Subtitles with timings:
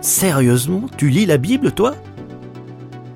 [0.00, 1.94] Sérieusement, tu lis la Bible, toi?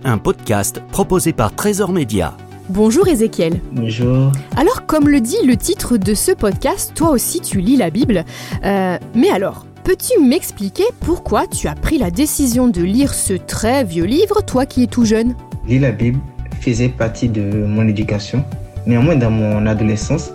[0.04, 2.36] Un podcast proposé par Trésor Média.
[2.68, 3.60] Bonjour Ézéchiel.
[3.72, 4.32] Bonjour.
[4.54, 8.24] Alors, comme le dit le titre de ce podcast, toi aussi tu lis la Bible.
[8.64, 13.82] Euh, mais alors, peux-tu m'expliquer pourquoi tu as pris la décision de lire ce très
[13.82, 15.34] vieux livre, toi qui es tout jeune?
[15.66, 16.18] Lire la Bible
[16.60, 18.44] faisait partie de mon éducation.
[18.86, 20.32] Néanmoins, dans mon adolescence,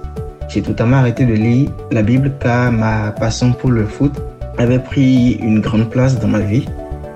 [0.47, 4.13] j'ai totalement arrêté de lire la Bible car ma passion pour le foot
[4.60, 6.66] avait pris une grande place dans ma vie.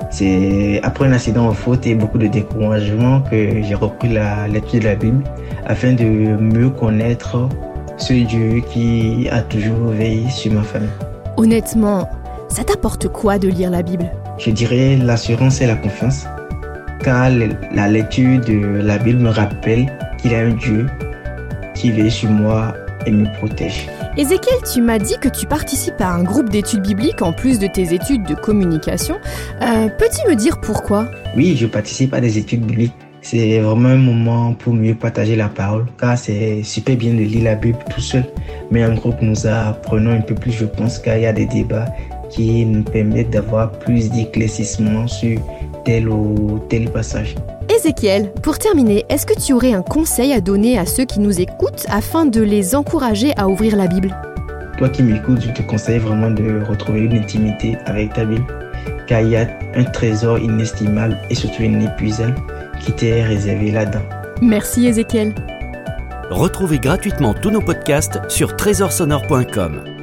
[0.09, 4.79] C'est après un accident au foot et beaucoup de découragement que j'ai repris la lecture
[4.79, 5.23] de la Bible
[5.65, 7.49] afin de mieux connaître
[7.97, 10.89] ce Dieu qui a toujours veillé sur ma famille.
[11.37, 12.07] Honnêtement,
[12.47, 14.05] ça t'apporte quoi de lire la Bible?
[14.37, 16.25] Je dirais l'assurance et la confiance
[17.03, 17.29] car
[17.73, 20.87] la lecture de la Bible me rappelle qu'il y a un Dieu
[21.75, 22.73] qui veille sur moi
[23.05, 23.87] et me protège.
[24.17, 27.67] Ézéchiel, tu m'as dit que tu participes à un groupe d'études bibliques en plus de
[27.67, 29.15] tes études de communication.
[29.61, 31.07] Euh, Peux-tu me dire pourquoi?
[31.35, 32.93] Oui, je participe à des études bibliques.
[33.21, 37.45] C'est vraiment un moment pour mieux partager la parole, car c'est super bien de lire
[37.45, 38.25] la Bible tout seul.
[38.69, 41.45] Mais en groupe, nous apprenons un peu plus, je pense, car il y a des
[41.45, 41.85] débats
[42.29, 45.39] qui nous permettent d'avoir plus d'éclaircissement sur
[45.83, 47.35] tel ou tel passage.
[47.73, 51.41] Ézéchiel, pour terminer, est-ce que tu aurais un conseil à donner à ceux qui nous
[51.41, 54.15] écoutent afin de les encourager à ouvrir la Bible?
[54.77, 58.45] Toi qui m'écoutes, je te conseille vraiment de retrouver une intimité avec ta Bible,
[59.07, 62.35] car il y a un trésor inestimable et surtout inépuisable
[62.79, 64.03] qui t'est réservé là-dedans.
[64.41, 65.33] Merci Ézéchiel.
[66.29, 70.02] Retrouvez gratuitement tous nos podcasts sur trésorsonore.com.